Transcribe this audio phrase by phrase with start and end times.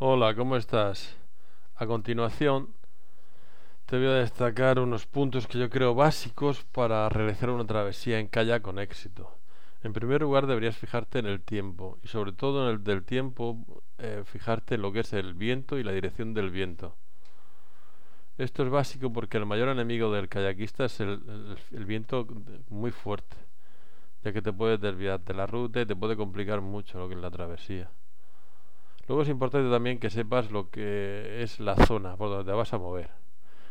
[0.00, 1.16] Hola, ¿cómo estás?
[1.74, 2.68] A continuación,
[3.86, 8.28] te voy a destacar unos puntos que yo creo básicos para realizar una travesía en
[8.28, 9.36] kayak con éxito.
[9.82, 13.58] En primer lugar, deberías fijarte en el tiempo y sobre todo en el del tiempo,
[13.98, 16.94] eh, fijarte en lo que es el viento y la dirección del viento.
[18.38, 22.24] Esto es básico porque el mayor enemigo del kayakista es el, el viento
[22.68, 23.36] muy fuerte,
[24.22, 27.14] ya que te puede desviar de la ruta y te puede complicar mucho lo que
[27.14, 27.90] es la travesía.
[29.08, 32.74] Luego es importante también que sepas lo que es la zona por donde te vas
[32.74, 33.08] a mover.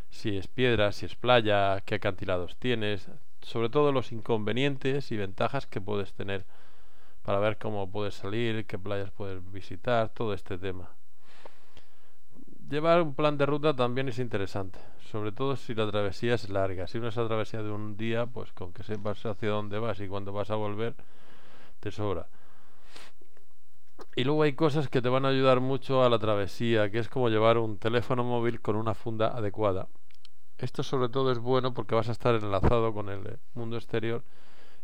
[0.09, 3.07] Si es piedra, si es playa, qué acantilados tienes,
[3.41, 6.45] sobre todo los inconvenientes y ventajas que puedes tener
[7.21, 10.89] para ver cómo puedes salir, qué playas puedes visitar, todo este tema.
[12.67, 14.79] Llevar un plan de ruta también es interesante,
[15.11, 16.87] sobre todo si la travesía es larga.
[16.87, 19.99] Si no es una travesía de un día, pues con que sepas hacia dónde vas
[19.99, 20.95] y cuándo vas a volver,
[21.79, 22.27] te sobra.
[24.17, 27.07] Y luego hay cosas que te van a ayudar mucho a la travesía, que es
[27.07, 29.89] como llevar un teléfono móvil con una funda adecuada.
[30.57, 34.23] Esto sobre todo es bueno porque vas a estar enlazado con el mundo exterior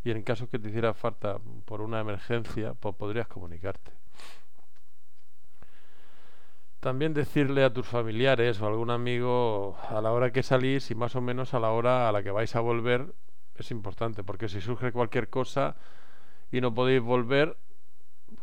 [0.03, 3.91] y en caso que te hiciera falta por una emergencia, pues podrías comunicarte.
[6.79, 10.95] También decirle a tus familiares o a algún amigo a la hora que salís y
[10.95, 13.15] más o menos a la hora a la que vais a volver
[13.55, 15.75] es importante porque si surge cualquier cosa
[16.51, 17.57] y no podéis volver,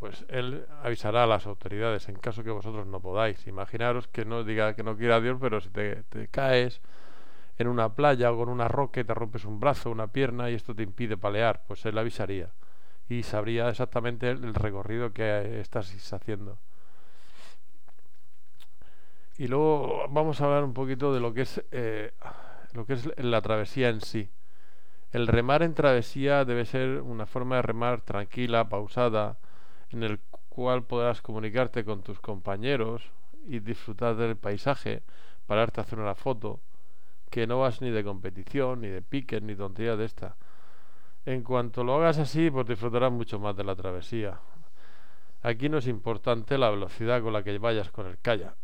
[0.01, 3.45] pues él avisará a las autoridades en caso que vosotros no podáis.
[3.45, 6.81] Imaginaros que no diga que no quiera Dios, pero si te, caes
[7.59, 10.55] en una playa o con una roca y te rompes un brazo, una pierna y
[10.55, 12.49] esto te impide palear, pues él avisaría
[13.09, 16.57] y sabría exactamente el, recorrido que estás haciendo.
[19.37, 22.11] Y luego vamos a hablar un poquito de lo que es eh,
[22.73, 24.31] lo que es la travesía en sí.
[25.11, 29.37] El remar en travesía debe ser una forma de remar tranquila, pausada,
[29.93, 33.03] en el cual podrás comunicarte con tus compañeros
[33.47, 35.03] y disfrutar del paisaje,
[35.47, 36.59] pararte a hacer una foto,
[37.29, 40.35] que no vas ni de competición, ni de piques, ni tontería de esta.
[41.25, 44.39] En cuanto lo hagas así, pues disfrutarás mucho más de la travesía.
[45.43, 48.55] Aquí no es importante la velocidad con la que vayas con el kayak.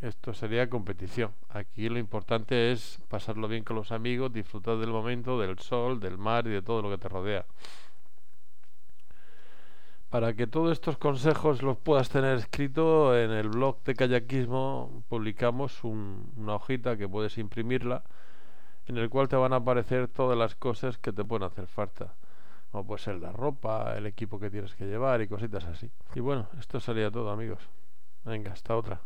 [0.00, 1.32] Esto sería competición.
[1.48, 6.18] Aquí lo importante es pasarlo bien con los amigos, disfrutar del momento, del sol, del
[6.18, 7.46] mar y de todo lo que te rodea.
[10.16, 15.84] Para que todos estos consejos los puedas tener escrito en el blog de kayakismo publicamos
[15.84, 18.02] una hojita que puedes imprimirla
[18.86, 22.14] en el cual te van a aparecer todas las cosas que te pueden hacer falta
[22.72, 25.90] como puede ser la ropa, el equipo que tienes que llevar y cositas así.
[26.14, 27.60] Y bueno, esto sería todo amigos.
[28.24, 29.02] Venga, hasta otra.